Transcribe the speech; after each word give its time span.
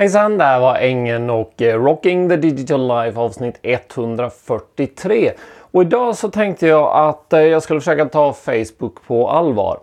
Hejsan, 0.00 0.38
det 0.38 0.44
här 0.44 0.60
var 0.60 0.76
Ängen 0.76 1.30
och 1.30 1.62
eh, 1.62 1.82
Rocking 1.82 2.28
the 2.28 2.36
Digital 2.36 2.88
Life 2.88 3.20
avsnitt 3.20 3.58
143. 3.62 5.32
Och 5.60 5.82
idag 5.82 6.16
så 6.16 6.30
tänkte 6.30 6.66
jag 6.66 7.08
att 7.08 7.32
eh, 7.32 7.40
jag 7.40 7.62
skulle 7.62 7.80
försöka 7.80 8.04
ta 8.04 8.32
Facebook 8.32 9.06
på 9.06 9.28
allvar. 9.28 9.78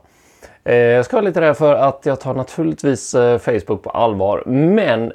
Eh, 0.63 0.75
jag 0.75 1.05
ska 1.05 1.17
vara 1.17 1.25
lite 1.25 1.41
rädd 1.41 1.57
för 1.57 1.75
att 1.75 2.05
jag 2.05 2.19
tar 2.19 2.33
naturligtvis 2.33 3.11
Facebook 3.39 3.83
på 3.83 3.89
allvar. 3.89 4.43
Men 4.45 5.13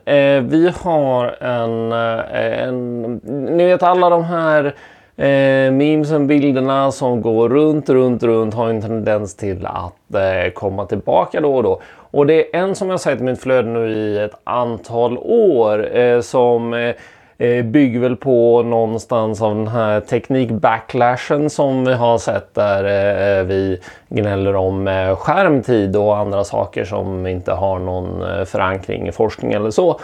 vi 0.49 0.73
har 0.83 1.43
en, 1.43 1.93
en... 1.93 3.13
Ni 3.57 3.67
vet 3.67 3.83
alla 3.83 4.11
de 4.11 4.25
här 4.25 4.75
Eh, 5.17 5.73
memesen, 5.73 6.27
bilderna 6.27 6.93
som 6.93 7.23
går 7.23 7.49
runt, 7.49 7.89
runt, 7.89 8.23
runt 8.23 8.55
har 8.55 8.69
en 8.69 8.81
tendens 8.81 9.37
till 9.37 9.67
att 9.67 10.15
eh, 10.15 10.53
komma 10.55 10.87
tillbaka 10.87 11.41
då 11.41 11.57
och 11.57 11.63
då. 11.63 11.81
Och 12.13 12.27
det 12.27 12.57
är 12.57 12.61
en 12.61 12.75
som 12.75 12.91
jag 12.91 13.01
sett 13.01 13.21
i 13.21 13.23
mitt 13.23 13.41
flöde 13.41 13.69
nu 13.69 13.91
i 13.91 14.19
ett 14.19 14.35
antal 14.45 15.19
år 15.19 15.97
eh, 15.97 16.21
som 16.21 16.75
eh, 16.75 16.95
eh, 17.39 17.65
bygger 17.65 18.01
väl 18.01 18.17
på 18.17 18.63
någonstans 18.63 19.43
av 19.43 19.55
den 19.55 19.69
här 19.69 20.01
teknikbacklashen 20.01 21.51
som 21.51 21.85
vi 21.85 21.95
har 21.95 22.19
sett 22.19 22.55
där 22.55 22.85
eh, 22.85 23.45
vi 23.45 23.81
gnäller 24.09 24.57
om 24.57 24.89
eh, 24.89 25.17
skärmtid 25.17 25.97
och 25.97 26.17
andra 26.17 26.45
saker 26.45 26.85
som 26.85 27.27
inte 27.27 27.53
har 27.53 27.79
någon 27.79 28.23
eh, 28.23 28.45
förankring 28.45 29.09
i 29.09 29.13
forskning 29.13 29.53
eller 29.53 29.71
så. 29.71 30.01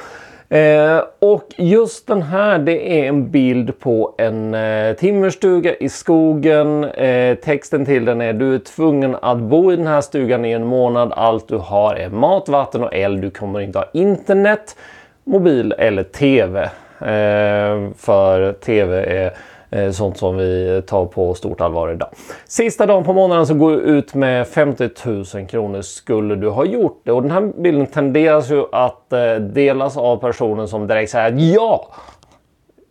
Eh, 0.51 1.03
och 1.19 1.45
just 1.57 2.07
den 2.07 2.23
här 2.23 2.59
det 2.59 3.01
är 3.01 3.09
en 3.09 3.31
bild 3.31 3.79
på 3.79 4.15
en 4.19 4.55
eh, 4.55 4.97
timmerstuga 4.97 5.75
i 5.77 5.89
skogen. 5.89 6.85
Eh, 6.85 7.35
texten 7.35 7.85
till 7.85 8.05
den 8.05 8.21
är 8.21 8.33
du 8.33 8.55
är 8.55 8.59
tvungen 8.59 9.17
att 9.23 9.39
bo 9.39 9.73
i 9.73 9.77
den 9.77 9.87
här 9.87 10.01
stugan 10.01 10.45
i 10.45 10.53
en 10.53 10.67
månad. 10.67 11.13
Allt 11.17 11.49
du 11.49 11.57
har 11.57 11.95
är 11.95 12.09
mat, 12.09 12.49
vatten 12.49 12.85
och 12.85 12.95
eld. 12.95 13.23
Du 13.23 13.31
kommer 13.31 13.61
inte 13.61 13.79
ha 13.79 13.87
internet, 13.93 14.77
mobil 15.25 15.75
eller 15.79 16.03
TV. 16.03 16.63
Eh, 17.01 17.91
för 17.97 18.53
TV 18.53 19.05
är 19.05 19.33
Eh, 19.71 19.91
sånt 19.91 20.17
som 20.17 20.37
vi 20.37 20.83
tar 20.87 21.07
på 21.07 21.35
stort 21.35 21.61
allvar 21.61 21.93
idag. 21.93 22.09
Sista 22.47 22.87
dagen 22.87 23.05
på 23.05 23.13
månaden 23.13 23.47
så 23.47 23.55
går 23.55 23.71
du 23.71 23.77
ut 23.77 24.15
med 24.15 24.49
50 24.49 24.89
000 25.35 25.47
kronor 25.47 25.83
skulle 25.83 26.37
du 26.37 26.49
ha 26.49 26.65
gjort 26.65 27.01
det. 27.05 27.13
Och 27.13 27.23
den 27.23 27.31
här 27.31 27.53
bilden 27.63 27.87
tenderas 27.87 28.51
ju 28.51 28.65
att 28.73 29.13
eh, 29.13 29.35
delas 29.35 29.97
av 29.97 30.17
personer 30.17 30.67
som 30.67 30.87
direkt 30.87 31.11
säger 31.11 31.33
att 31.33 31.41
ja, 31.41 31.89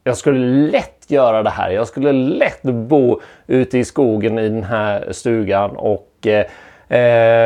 jag 0.04 0.18
skulle 0.18 0.70
lätt 0.72 1.06
göra 1.08 1.44
det 1.44 1.50
här. 1.50 1.70
Jag 1.72 1.88
skulle 1.88 2.12
lätt 2.12 2.64
bo 2.64 3.20
ute 3.48 3.78
i 3.78 3.86
skogen 3.86 4.40
i 4.40 4.50
den 4.50 4.64
här 4.64 5.08
stugan 5.12 5.72
och 5.76 6.28
eh, 6.28 6.46
eh, 6.90 7.38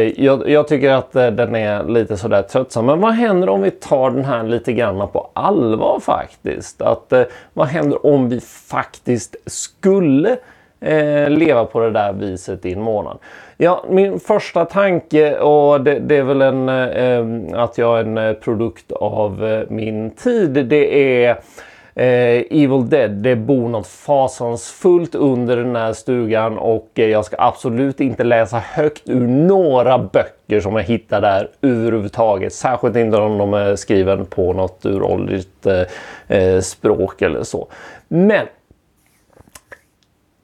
Eh, 0.00 0.24
jag, 0.24 0.48
jag, 0.48 0.68
tycker 0.68 0.90
att 0.90 1.16
eh, 1.16 1.26
den 1.26 1.54
är 1.54 1.84
lite 1.84 2.16
sådär 2.16 2.42
tröttsam. 2.42 2.86
Men 2.86 3.00
vad 3.00 3.12
händer 3.12 3.48
om 3.48 3.62
vi 3.62 3.70
tar 3.70 4.10
den 4.10 4.24
här 4.24 4.42
lite 4.42 4.72
grann 4.72 5.08
på 5.08 5.30
allvar 5.32 6.00
faktiskt? 6.00 6.82
Att, 6.82 7.12
eh, 7.12 7.22
vad 7.52 7.66
händer 7.66 8.06
om 8.06 8.28
vi 8.28 8.40
faktiskt 8.70 9.36
skulle 9.46 10.36
eh, 10.80 11.30
leva 11.30 11.64
på 11.64 11.80
det 11.80 11.90
där 11.90 12.12
viset 12.12 12.66
i 12.66 12.72
en 12.72 12.82
månad? 12.82 13.18
Ja, 13.56 13.84
min 13.88 14.20
första 14.20 14.64
tanke 14.64 15.38
och 15.38 15.80
det, 15.80 15.98
det 15.98 16.16
är 16.16 16.22
väl 16.22 16.42
en, 16.42 16.68
eh, 16.68 16.88
eh 16.88 17.24
att 17.62 17.78
jag 17.78 17.98
är 17.98 18.04
en 18.04 18.18
eh, 18.18 18.32
produkt 18.32 18.92
av 18.92 19.46
eh, 19.46 19.62
min 19.68 20.10
tid. 20.10 20.50
Det 20.50 21.24
är 21.24 21.40
eh, 21.94 22.44
Evil 22.50 22.88
Dead. 22.88 23.10
Det 23.10 23.36
bor 23.36 23.68
något 23.68 23.86
fasansfullt 23.86 25.14
under 25.14 25.56
den 25.56 25.76
här 25.76 25.92
stugan 25.92 26.58
och 26.58 26.88
eh, 26.94 27.06
jag 27.06 27.24
ska 27.24 27.36
absolut 27.38 28.00
inte 28.00 28.24
läsa 28.24 28.58
högt 28.58 29.08
ur 29.08 29.26
några 29.26 29.98
böcker 29.98 30.60
som 30.60 30.76
jag 30.76 30.82
hittar 30.82 31.20
där 31.20 31.48
överhuvudtaget. 31.62 32.52
Särskilt 32.52 32.96
inte 32.96 33.16
om 33.16 33.38
de 33.38 33.54
är 33.54 33.76
skriven 33.76 34.26
på 34.26 34.52
något 34.52 34.86
uråldrigt 34.86 35.66
eh, 35.66 35.82
eh 36.38 36.60
språk 36.60 37.22
eller 37.22 37.42
så. 37.42 37.68
Men 38.08 38.46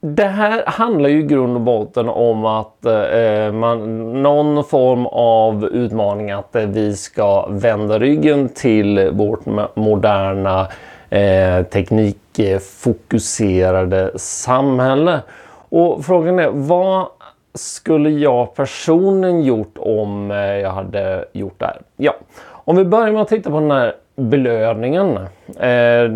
det 0.00 0.24
här 0.24 0.62
handlar 0.66 1.08
ju 1.08 1.20
i 1.20 1.22
grund 1.22 1.54
och 1.54 1.60
botten 1.60 2.08
om 2.08 2.44
att 2.44 2.86
eh, 2.86 3.02
eh 3.02 3.52
man, 3.52 4.22
någon 4.22 4.64
form 4.64 5.06
av 5.06 5.64
utmaning 5.64 6.30
att 6.30 6.56
eh, 6.56 6.66
vi 6.66 6.96
ska 6.96 7.46
vända 7.46 7.98
ryggen 7.98 8.48
till 8.48 9.10
vårt 9.12 9.40
moderna 9.74 10.68
eh, 11.10 11.62
teknikfokuserade 11.62 14.18
samhälle. 14.18 15.20
Och 15.68 16.04
frågan 16.04 16.38
är 16.38 16.48
vad 16.48 17.06
skulle 17.54 18.10
jag 18.10 18.54
personligen 18.54 19.42
gjort 19.42 19.78
om 19.78 20.30
eh, 20.30 20.36
jag 20.36 20.70
hade 20.70 21.24
gjort 21.32 21.58
det 21.58 21.66
här? 21.66 21.80
Ja, 21.96 22.16
om 22.48 22.76
vi 22.76 22.84
börjar 22.84 23.12
med 23.12 23.22
att 23.22 23.28
titta 23.28 23.50
på 23.50 23.60
den 23.60 23.70
här 23.70 23.94
belöningen. 24.16 25.18
Eh, 25.60 26.10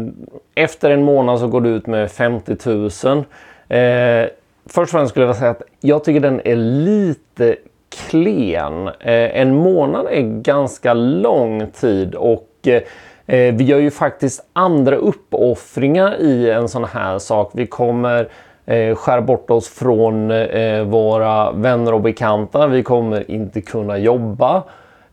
efter 0.55 0.91
en 0.91 1.03
månad 1.03 1.39
så 1.39 1.47
går 1.47 1.61
du 1.61 1.71
ut 1.71 1.87
med 1.87 2.11
50 2.11 2.57
000. 2.65 2.85
Eh, 3.69 4.29
först 4.67 4.79
och 4.79 4.89
främst 4.89 5.11
skulle 5.11 5.27
jag 5.27 5.37
säga 5.37 5.51
att 5.51 5.63
jag 5.81 6.05
tycker 6.05 6.21
den 6.21 6.41
är 6.45 6.57
lite 6.57 7.57
klen. 8.09 8.91
En 9.01 9.55
månad 9.55 10.07
är 10.07 10.43
ganska 10.43 10.95
lång 10.95 11.71
tid 11.71 12.15
och 12.15 12.69
Eh, 13.31 13.55
vi 13.55 13.65
gör 13.65 13.79
ju 13.79 13.91
faktiskt 13.91 14.45
andra 14.53 14.97
uppoffringar 14.97 16.21
i 16.21 16.51
en 16.51 16.69
sån 16.69 16.85
här 16.85 17.19
sak. 17.19 17.51
Vi 17.55 17.67
kommer 17.67 18.29
eh, 18.67 18.95
skära 18.95 19.21
bort 19.21 19.51
oss 19.51 19.69
från 19.69 20.31
eh, 20.31 20.83
våra 20.83 21.53
vänner 21.53 21.95
och 21.95 22.01
bekanta. 22.01 22.67
Vi 22.67 22.83
kommer 22.83 23.31
inte 23.31 23.61
kunna 23.61 23.99
jobba. 23.99 24.57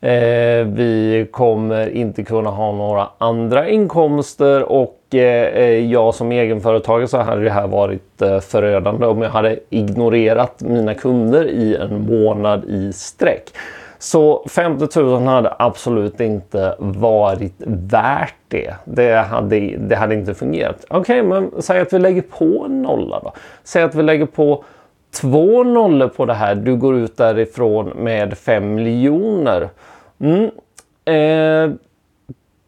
Eh, 0.01 0.65
vi 0.65 1.27
kommer 1.31 1.89
inte 1.89 2.23
kunna 2.23 2.49
ha 2.49 2.71
några 2.71 3.07
andra 3.17 3.69
inkomster 3.69 4.63
och 4.71 4.99
eh, 5.11 5.47
eh, 5.47 5.91
jag 5.91 6.15
som 6.15 6.31
egenföretagare 6.31 7.07
så 7.07 7.17
hade 7.17 7.43
det 7.43 7.49
här 7.49 7.67
varit 7.67 8.21
eh, 8.21 8.39
förödande 8.39 9.05
om 9.05 9.21
jag 9.21 9.29
hade 9.29 9.59
ignorerat 9.69 10.61
mina 10.61 10.93
kunder 10.93 11.49
i 11.49 11.75
en 11.75 12.01
månad 12.01 12.65
i 12.65 12.93
sträck. 12.93 13.43
Så 13.99 14.45
50 14.49 14.99
000 14.99 15.23
hade 15.23 15.53
absolut 15.59 16.19
inte 16.19 16.75
varit 16.79 17.53
värt 17.65 18.35
det. 18.47 18.73
Det 18.85 19.15
hade, 19.15 19.59
det 19.77 19.95
hade 19.95 20.15
inte 20.15 20.33
fungerat. 20.33 20.85
Okej, 20.89 21.21
okay, 21.21 21.23
men 21.23 21.61
säg 21.61 21.79
att 21.79 21.93
vi 21.93 21.99
lägger 21.99 22.21
på 22.21 22.65
en 22.65 22.81
nolla 22.81 23.19
då. 23.19 23.33
Säg 23.63 23.83
att 23.83 23.95
vi 23.95 24.03
lägger 24.03 24.25
på 24.25 24.63
två 25.21 25.63
nollor 25.63 26.07
på 26.07 26.25
det 26.25 26.33
här. 26.33 26.55
Du 26.55 26.75
går 26.75 26.95
ut 26.95 27.17
därifrån 27.17 27.89
med 27.95 28.37
5 28.37 28.75
miljoner. 28.75 29.69
Mm. 30.19 30.51
Eh, 31.05 31.75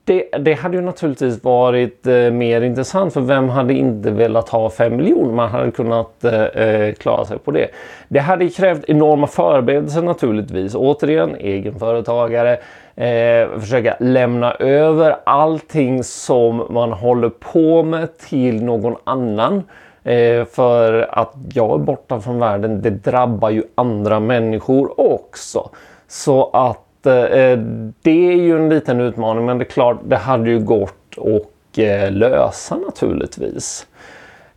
det, 0.09 0.37
det, 0.39 0.53
hade 0.53 0.77
ju 0.77 0.81
naturligtvis 0.81 1.43
varit 1.43 2.07
eh, 2.07 2.13
mer 2.31 2.61
intressant 2.61 3.13
för 3.13 3.21
vem 3.21 3.49
hade 3.49 3.73
inte 3.73 4.11
velat 4.11 4.49
ha 4.49 4.69
5 4.69 4.95
miljoner? 4.95 5.33
Man 5.33 5.49
hade 5.49 5.71
kunnat 5.71 6.23
eh, 6.23 6.43
eh, 6.43 6.93
klara 6.93 7.25
sig 7.25 7.39
på 7.39 7.51
det. 7.51 7.67
Det 8.07 8.19
hade 8.19 8.49
krävt 8.49 8.83
enorma 8.87 9.27
förberedelser 9.27 10.01
naturligtvis. 10.01 10.75
Återigen, 10.75 11.35
egenföretagare. 11.35 12.57
Eh, 12.95 13.59
försöka 13.59 13.95
lämna 13.99 14.53
över 14.53 15.15
allting 15.23 16.03
som 16.03 16.67
man 16.69 16.91
håller 16.91 17.29
på 17.29 17.83
med 17.83 18.17
till 18.17 18.63
någon 18.63 18.95
annan. 19.03 19.63
Eh, 20.03 20.45
för 20.45 21.09
att 21.11 21.33
jag 21.53 21.73
är 21.73 21.83
borta 21.83 22.19
från 22.19 22.39
världen, 22.39 22.81
det 22.81 22.89
drabbar 22.89 23.49
ju 23.49 23.63
andra 23.75 24.19
människor 24.19 25.13
också. 25.13 25.69
Så 26.07 26.49
att 26.53 26.88
Eh, 27.05 27.59
det 28.01 28.31
är 28.31 28.35
ju 28.35 28.57
en 28.57 28.69
liten 28.69 28.99
utmaning 28.99 29.45
men 29.45 29.57
det 29.57 29.63
är 29.63 29.69
klart 29.69 29.99
det 30.03 30.17
hade 30.17 30.49
ju 30.49 30.59
gått 30.59 31.17
att 31.17 31.77
eh, 31.77 32.11
lösa 32.11 32.77
naturligtvis. 32.77 33.87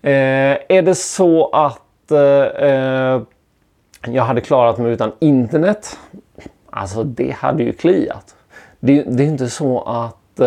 Eh, 0.03 0.59
är 0.69 0.83
det 0.83 0.95
så 0.95 1.51
att 1.51 2.11
eh, 2.11 2.69
eh, 2.69 3.23
jag 4.07 4.23
hade 4.23 4.41
klarat 4.41 4.79
mig 4.79 4.93
utan 4.93 5.13
internet? 5.19 5.99
Alltså 6.71 7.05
det 7.05 7.31
hade 7.31 7.63
ju 7.63 7.73
kliat. 7.73 8.35
Det, 8.81 9.03
det 9.03 9.23
är 9.23 9.29
inte 9.29 9.49
så 9.49 9.81
att 9.81 10.41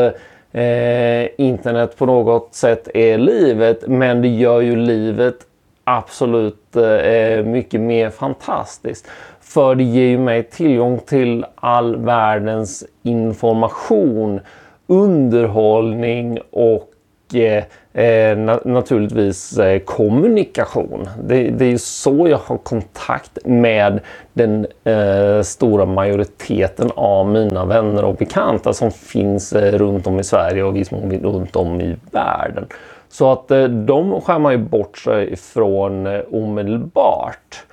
eh, 0.52 1.28
internet 1.38 1.98
på 1.98 2.06
något 2.06 2.54
sätt 2.54 2.88
är 2.94 3.18
livet 3.18 3.88
men 3.88 4.22
det 4.22 4.28
gör 4.28 4.62
ju 4.62 4.76
livet 4.76 5.36
absolut 5.84 6.76
eh, 6.76 7.44
mycket 7.46 7.82
mer 7.82 8.10
fantastiskt. 8.10 9.08
För 9.46 9.76
det 9.76 9.84
ger 9.84 10.08
ju 10.08 10.18
mig 10.18 10.44
tillgång 10.44 11.00
till 11.00 11.46
all 11.56 11.96
världens 11.96 12.84
information, 13.04 14.40
underhållning 14.88 16.40
och 16.52 16.92
eh, 17.34 17.64
eh 17.94 18.38
na 18.38 18.60
naturligtvis 18.66 19.58
eh, 19.58 19.80
kommunikation. 19.80 21.10
Det, 21.24 21.50
det, 21.50 21.66
är 21.66 21.78
så 21.78 22.28
jag 22.28 22.38
har 22.38 22.58
kontakt 22.58 23.38
med 23.46 24.00
den 24.34 24.68
eh, 24.84 25.42
stora 25.42 25.86
majoriteten 25.86 26.92
av 26.96 27.28
mina 27.28 27.66
vänner 27.66 28.06
och 28.06 28.16
bekanta 28.16 28.74
som 28.74 28.92
finns 28.92 29.54
eh, 29.54 29.78
runt 29.78 30.08
om 30.08 30.20
i 30.20 30.24
Sverige 30.24 30.64
och 30.64 30.76
viss 30.76 30.92
mån 30.92 31.12
runt 31.12 31.56
om 31.56 31.82
i 31.82 31.96
världen. 32.12 32.66
Så 33.10 33.32
att 33.32 33.52
eh, 33.52 33.64
de 33.64 34.22
skär 34.22 34.40
man 34.40 34.52
ju 34.52 34.58
bort 34.58 34.98
sig 34.98 35.34
ifrån 35.34 36.08
eh, 36.08 36.22
omedelbart. 36.32 37.65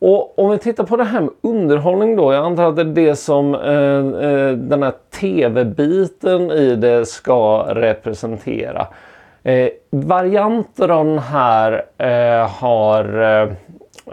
Och 0.00 0.38
om 0.38 0.50
vi 0.50 0.58
tittar 0.58 0.84
på 0.84 0.96
det 0.96 1.04
här 1.04 1.20
med 1.20 1.30
underhållning 1.40 2.16
då. 2.16 2.32
Jag 2.32 2.44
antar 2.44 2.68
att 2.68 2.76
det 2.76 2.82
är 2.82 2.84
det 2.84 3.16
som 3.16 3.54
eh, 3.54 4.30
eh 4.30 4.52
den 4.52 4.82
här 4.82 4.92
tv-biten 5.20 6.50
i 6.50 6.76
det 6.76 7.06
ska 7.06 7.66
representera. 7.68 8.86
Eh, 9.42 9.68
varianter 9.90 10.88
av 10.88 11.06
den 11.06 11.18
här 11.18 11.84
eh, 11.98 12.48
har, 12.48 13.22
eh, 13.22 13.48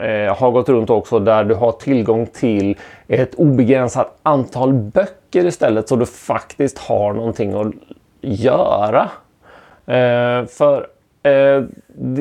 eh, 0.07 0.35
har 0.35 0.51
gått 0.51 0.69
runt 0.69 0.89
också 0.89 1.19
där 1.19 1.43
du 1.43 1.55
har 1.55 1.71
tillgång 1.71 2.25
till 2.25 2.77
ett 3.07 3.35
obegränsat 3.35 4.17
antal 4.23 4.73
böcker 4.73 5.45
istället 5.45 5.87
så 5.87 5.95
du 5.95 6.05
faktiskt 6.05 6.77
har 6.77 7.13
någonting 7.13 7.53
att 7.53 7.73
göra. 8.21 9.09
Eh, 9.85 10.45
för 10.45 10.87
eh, 11.23 11.63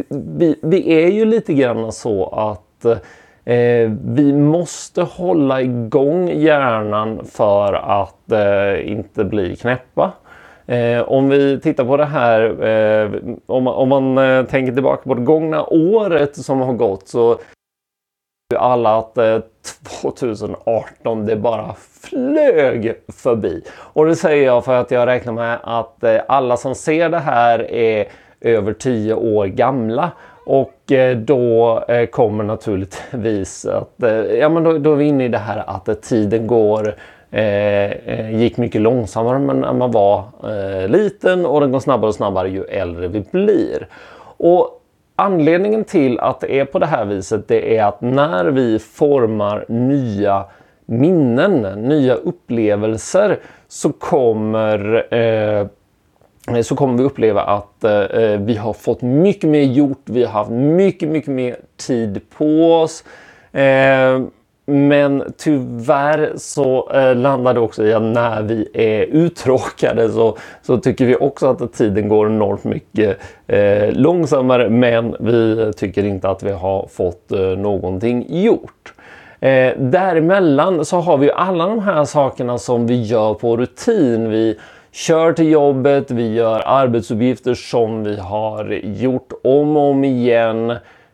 vi, 0.09 0.59
vi 0.63 1.05
är 1.05 1.09
ju 1.09 1.25
lite 1.25 1.55
grann 1.55 1.93
så 1.93 2.27
att 2.27 3.03
Eh, 3.47 3.91
vi 4.05 4.33
måste 4.33 5.03
hålla 5.03 5.63
igång 5.63 6.29
hjärnan 6.29 7.25
för 7.25 7.73
att 7.73 8.33
eh, 8.33 8.91
inte 8.91 9.25
bli 9.25 9.57
knäppa. 9.57 10.13
Eh, 10.67 11.03
om 11.03 11.29
vi 11.29 11.61
tittar 11.61 11.85
på 11.85 11.97
det 11.97 12.05
här, 12.05 12.65
eh, 12.65 13.11
om, 13.47 13.65
man, 13.65 13.75
om 13.75 13.89
man 13.89 14.19
eh, 14.19 14.45
tänker 14.45 14.73
tillbaka 14.73 15.03
på 15.03 15.15
det 15.15 15.23
gångna 15.23 15.67
året 15.67 16.37
som 16.37 16.61
har 16.61 16.73
gått 16.73 17.09
så 17.09 17.39
alla 18.57 18.99
att 18.99 19.19
eh, 19.19 19.39
2018 20.03 21.27
det 21.27 21.37
bara 21.37 21.75
flög 22.03 22.95
förbi. 23.09 23.63
Och 23.77 24.07
det 24.07 24.17
säger 24.17 24.47
jag 24.47 24.65
för 24.65 24.81
att 24.81 24.91
jag 24.91 25.07
räknar 25.07 25.33
med 25.33 25.59
att 25.63 26.05
eh, 26.05 26.21
alla 26.29 26.57
som 26.57 26.75
ser 26.75 27.09
det 27.09 27.19
här 27.19 27.71
är 27.71 28.07
över 28.41 28.73
10 28.73 29.15
år 29.15 29.47
gamla 29.47 30.11
och 30.47 30.93
eh, 30.93 31.17
då 31.17 31.81
eh, 31.89 32.07
kommer 32.07 32.45
naturligtvis 32.45 33.67
att, 33.67 34.03
eh, 34.03 34.11
ja 34.11 34.49
men 34.49 34.65
då, 34.65 34.79
då 34.79 34.93
är 34.93 34.97
vi 34.97 35.05
inne 35.05 35.25
i 35.25 35.29
det 35.29 35.39
här 35.39 35.65
att 35.67 36.03
tiden 36.03 36.47
går 36.47 36.95
eh, 37.31 38.31
gick 38.41 38.57
mycket 38.57 38.81
långsammare 38.81 39.39
när 39.39 39.73
man 39.73 39.91
var 39.91 40.25
eh, 40.45 40.89
liten 40.89 41.47
och 41.47 41.61
den 41.61 41.73
går 41.73 41.81
snabbare 41.81 42.09
och 42.09 42.15
snabbare 42.15 42.51
ju 42.51 42.65
äldre 42.65 43.09
vi 43.09 43.21
blir. 43.21 43.89
Och 44.37 44.83
anledningen 45.17 45.85
till 45.85 46.21
att 46.21 46.41
det 46.41 46.61
är 46.61 46.65
på 46.65 46.79
det 46.79 46.87
här 46.87 47.05
viset 47.05 47.49
det 47.49 47.77
är 47.77 47.85
att 47.85 48.01
när 48.01 48.45
vi 48.45 48.79
formar 48.79 49.65
nya 49.69 50.45
minnen, 50.87 51.63
nya 51.89 52.15
upplevelser 52.15 53.39
så 53.69 53.93
kommer 53.93 55.15
Eh, 55.15 55.67
Eh, 56.51 56.63
så 56.63 56.77
kommer 56.77 56.99
vi 56.99 57.05
uppleva 57.05 57.43
att 57.43 57.85
eh, 57.85 57.93
eh, 57.93 58.41
vi 58.41 58.57
har 58.57 58.73
fått 58.73 59.03
mycket 59.03 59.51
mer 59.51 59.63
gjort. 59.63 60.03
Vi 60.05 60.25
har 60.25 60.33
haft 60.33 60.51
mycket, 60.51 61.09
mycket 61.09 61.31
mer 61.31 61.57
tid 61.77 62.21
på 62.39 62.75
oss. 62.75 63.05
Eh, 63.53 64.21
men 64.69 65.35
tyvärr 65.39 66.33
så 66.37 66.91
eh, 66.91 67.17
landar 67.17 67.55
det 67.55 67.61
också 67.61 67.87
i 67.87 67.93
att 67.93 68.03
när 68.03 68.43
vi 68.43 68.69
är 68.75 69.03
uttråkade 69.03 70.09
så, 70.09 70.37
så 70.63 70.79
tycker 70.79 71.07
vi 71.07 71.17
också 71.17 71.47
att 71.47 71.73
tiden 71.73 72.09
går 72.09 72.27
enormt 72.27 72.65
mycket 72.65 73.19
eh, 73.47 73.93
långsammare. 73.93 74.69
Men 74.69 75.17
vi 75.21 75.73
tycker 75.77 76.05
inte 76.05 76.29
att 76.29 76.43
vi 76.43 76.53
har 76.53 76.89
fått 76.93 77.33
eh, 77.33 77.41
någonting 77.41 78.27
gjort. 78.29 78.93
Eh, 79.41 79.73
däremellan 79.79 80.85
så 80.85 80.97
har 80.97 81.19
vi 81.19 81.31
alla 81.31 81.67
de 81.67 81.79
här 81.79 82.05
sakerna 82.05 82.59
som 82.59 82.87
vi 82.87 83.03
gör 83.03 83.35
på 83.35 83.57
rutin. 83.57 84.31
Vi 84.31 84.59
kör 84.97 85.33
till 85.33 85.51
jobbet, 85.51 86.11
vi 86.11 86.35
gör 86.35 86.63
arbetsuppgifter 86.67 87.55
som 87.55 88.05
vi 88.05 88.17
har 88.17 88.71
gjort 88.85 89.33
om 89.45 89.77
och 89.77 89.91
om 89.91 90.05
igen. 90.05 90.71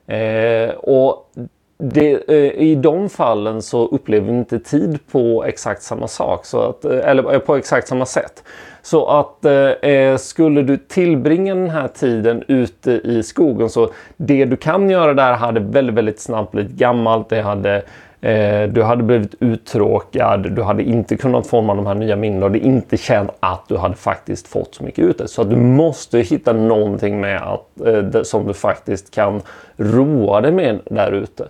Eh, 0.07 0.75
och 0.75 1.33
det, 1.79 2.29
eh, 2.29 2.63
I 2.63 2.75
de 2.75 3.09
fallen 3.09 3.63
så 3.63 3.87
upplever 3.87 4.33
vi 4.33 4.39
inte 4.39 4.59
tid 4.59 4.99
på 5.13 5.45
exakt 5.45 5.83
samma 5.83 6.09
sak, 6.09 6.47
så 6.47 6.61
att, 6.61 6.85
eh, 6.85 7.09
eller 7.09 7.33
eh, 7.35 7.39
på 7.39 7.57
exakt 7.57 7.89
samma 7.89 8.07
sätt. 8.07 8.45
Så 8.83 9.07
att 9.07 9.45
eh, 9.45 9.91
eh, 9.91 10.17
skulle 10.17 10.63
du 10.63 10.77
tillbringa 10.77 11.55
den 11.55 11.71
här 11.71 11.89
tiden 11.89 12.43
ute 12.49 12.91
i 12.93 13.23
skogen 13.23 13.71
så 13.71 13.91
det 14.17 14.45
du 14.45 14.57
kan 14.57 14.91
göra 14.91 15.15
där 15.15 15.33
hade 15.33 15.61
väldigt, 15.61 15.97
väldigt 15.97 16.21
snabbt 16.21 16.53
blivit 16.53 16.73
gammalt. 16.73 17.29
Det 17.29 17.43
hade 17.43 17.83
Eh, 18.25 18.69
du 18.69 18.83
hade 18.83 19.03
blivit 19.03 19.35
uttråkad, 19.41 20.53
du 20.53 20.63
hade 20.63 20.83
inte 20.83 21.17
kunnat 21.17 21.47
forma 21.47 21.75
de 21.75 21.87
här 21.87 21.95
nya 21.95 22.17
minnena 22.17 22.47
och 22.47 22.53
det 22.53 22.59
inte 22.59 22.97
känt 22.97 23.31
att 23.41 23.65
du 23.69 23.77
hade 23.77 23.95
faktiskt 23.95 24.49
fått 24.49 24.75
så 24.75 24.85
mycket 24.85 25.05
ut 25.05 25.31
Så 25.31 25.43
att 25.43 25.51
du 25.51 25.57
måste 25.57 26.19
hitta 26.19 26.53
någonting 26.53 27.21
med 27.21 27.43
att, 27.43 27.81
eh, 27.87 28.23
som 28.23 28.47
du 28.47 28.55
faktiskt 28.55 29.15
kan 29.15 29.43
roa 29.77 30.41
dig 30.41 30.53
med 30.53 30.81
där 30.85 31.13
ute. 31.13 31.49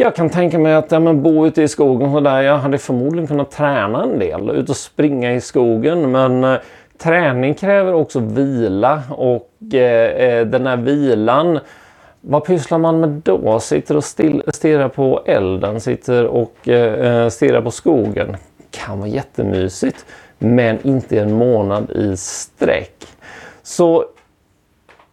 Jag 0.00 0.14
kan 0.14 0.30
tänka 0.30 0.58
mig 0.58 0.74
att 0.74 0.92
ja, 0.92 1.00
men 1.00 1.22
bo 1.22 1.46
ute 1.46 1.62
i 1.62 1.68
skogen 1.68 2.14
och 2.14 2.22
där, 2.22 2.42
jag 2.42 2.58
hade 2.58 2.78
förmodligen 2.78 3.26
kunnat 3.26 3.50
träna 3.50 4.02
en 4.02 4.18
del, 4.18 4.50
ut 4.50 4.70
och 4.70 4.76
springa 4.76 5.34
i 5.34 5.40
skogen 5.40 6.10
men 6.10 6.44
eh, 6.44 6.56
träning 6.98 7.54
kräver 7.54 7.92
också 7.92 8.20
vila 8.20 9.02
och 9.10 9.50
eh, 9.74 9.80
eh 9.80 10.46
den 10.46 10.66
här 10.66 10.76
vilan 10.76 11.58
vad 12.20 12.44
pysslar 12.44 12.78
man 12.78 13.00
med 13.00 13.10
då? 13.10 13.60
Sitter 13.60 13.96
och 13.96 14.04
still, 14.04 14.42
stirrar 14.48 14.88
på 14.88 15.22
elden, 15.26 15.80
sitter 15.80 16.26
och 16.26 16.68
eh, 16.68 17.22
eh 17.24 17.28
stirrar 17.28 17.62
på 17.62 17.70
skogen. 17.70 18.36
Kan 18.70 18.98
vara 18.98 19.08
jättemysigt, 19.08 20.06
men 20.38 20.78
inte 20.82 21.20
en 21.20 21.32
månad 21.32 21.90
i 21.90 22.16
sträck. 22.16 23.06
Så 23.62 24.04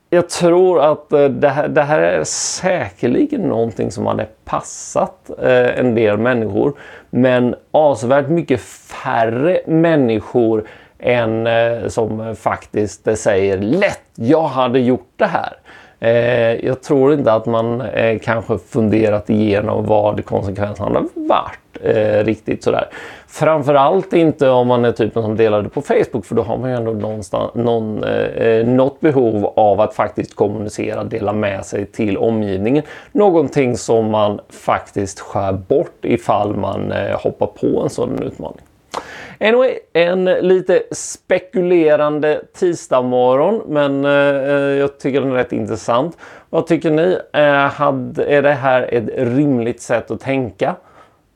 jag 0.10 0.30
tror 0.30 0.82
att 0.82 1.12
eh, 1.12 1.26
det 1.26 1.50
här, 1.50 1.68
det 1.68 1.82
här, 1.82 2.00
är 2.00 2.24
säkerligen 2.24 3.42
någonting 3.42 3.92
som 3.92 4.06
hade 4.06 4.28
passat 4.46 5.30
eh, 5.42 5.80
en 5.80 5.96
del 5.96 6.18
människor. 6.18 6.74
Men 7.10 7.56
avsevärt 7.72 8.30
mycket 8.30 8.62
färre 8.62 9.62
människor 9.68 10.68
än 11.00 11.48
eh, 11.48 11.88
som 11.88 12.36
faktiskt 12.36 13.18
säger 13.18 13.58
lätt, 13.58 14.02
jag 14.16 14.48
hade 14.48 14.80
gjort 14.80 15.12
det 15.16 15.26
här. 15.26 15.54
Eh, 16.00 16.66
jag 16.66 16.82
tror 16.82 17.14
inte 17.14 17.34
att 17.34 17.46
man 17.46 17.82
eh, 17.82 18.20
kanske 18.20 18.58
funderat 18.58 19.30
igenom 19.30 19.86
vad 19.86 20.26
konsekvenserna 20.26 20.86
hade 20.86 21.08
varit 21.16 21.60
eh, 21.84 22.24
riktigt 22.24 22.64
sådär. 22.64 22.90
Framförallt 23.28 24.14
inte 24.14 24.50
om 24.50 24.68
man 24.68 24.86
är 24.86 24.92
typen 24.92 25.24
som 25.24 25.38
delar 25.38 25.62
det 25.62 25.70
på 25.70 25.82
Facebook 25.82 26.26
för 26.26 26.36
då 26.36 26.42
har 26.42 26.58
man 26.58 26.70
ju 26.70 26.76
ändå 26.76 26.92
någonstans, 26.92 27.52
någon, 27.56 28.04
eh, 28.04 28.24
eh, 28.24 28.68
något 28.68 29.00
behov 29.00 29.46
av 29.56 29.82
att 29.82 29.94
faktiskt 29.94 30.36
kommunicera, 30.36 31.04
dela 31.04 31.34
med 31.34 31.66
sig 31.66 31.86
till 31.86 32.18
omgivningen. 32.18 32.84
Någonting 33.12 33.78
som 33.78 34.12
man 34.12 34.40
faktiskt 34.50 35.20
skär 35.20 35.54
bort 35.54 36.06
ifall 36.06 36.56
man 36.56 36.92
eh, 36.92 37.20
hoppar 37.20 37.48
på 37.48 37.82
en 37.84 37.90
sådan 37.90 38.24
utmaning. 38.24 38.62
Anyway, 39.40 39.80
en 39.94 40.26
lite 40.26 40.84
spekulerande 40.92 42.42
tisdagmorgon 42.54 43.62
men 43.68 44.06
eh, 44.06 44.12
eh 44.12 44.56
jag 44.56 45.00
tycker 45.00 45.22
den 45.22 45.32
är 45.32 45.36
rätt 45.36 45.54
intressant. 45.54 46.18
Vad 46.50 46.68
tycker 46.68 46.92
ni? 46.92 47.18
Eh, 47.34 47.54
had, 47.54 48.20
är 48.20 48.42
det 48.42 48.54
här 48.54 48.94
ett 48.94 49.10
rimligt 49.16 49.82
sätt 49.82 50.12
att 50.12 50.20
tänka? 50.20 50.76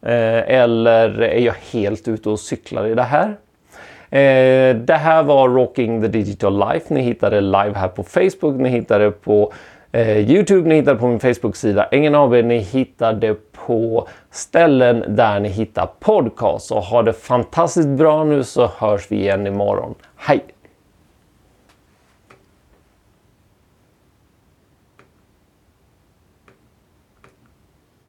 Eh, 0.01 0.59
eller 0.59 1.21
är 1.21 1.39
jag 1.39 1.55
helt 1.71 2.07
ute 2.07 2.29
och 2.29 2.39
cyklar 2.39 2.87
i 2.87 2.95
det 2.95 3.03
här? 3.03 3.37
Eh, 4.11 4.75
det 4.75 4.93
här 4.93 5.23
var 5.23 5.49
Rocking 5.49 6.01
the 6.01 6.07
Digital 6.07 6.59
Life. 6.59 6.93
Ni 6.93 7.01
hittar 7.01 7.31
det 7.31 7.41
live 7.41 7.73
här 7.75 7.87
på 7.87 8.03
Facebook. 8.03 8.55
Ni 8.55 8.69
hittar 8.69 8.99
det 8.99 9.11
på 9.11 9.53
eh, 9.91 10.31
Youtube. 10.31 10.69
Ni 10.69 10.75
hittar 10.75 10.93
det 10.93 10.99
på 10.99 11.07
min 11.07 11.19
Facebook-sida 11.19 11.87
Engen 11.91 12.15
AB. 12.15 12.31
Ni 12.31 12.57
hittar 12.57 13.13
det 13.13 13.37
på 13.51 14.07
ställen 14.31 15.03
där 15.07 15.39
ni 15.39 15.49
hittar 15.49 15.89
podcast. 15.99 16.71
Och 16.71 16.81
ha 16.81 17.03
det 17.03 17.13
fantastiskt 17.13 17.89
bra 17.89 18.23
nu 18.23 18.43
så 18.43 18.69
hörs 18.77 19.11
vi 19.11 19.15
igen 19.15 19.47
imorgon. 19.47 19.95
Hej! 20.15 20.58